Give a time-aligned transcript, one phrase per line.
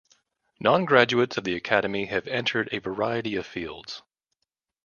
[0.59, 4.01] Non-graduates of the Academy have entered a variety of fields.